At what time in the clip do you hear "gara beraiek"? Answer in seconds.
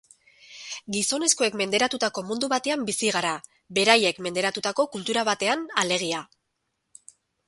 3.15-4.21